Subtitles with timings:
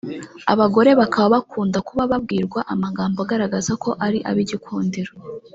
[0.53, 5.13] Abagore bakaba bakunda kuba babwirwa amagambo agaragaza ko ari abigikundiro